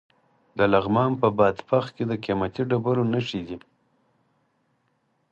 [0.57, 3.57] د لغمان په بادپخ کې د قیمتي ډبرو نښې دي.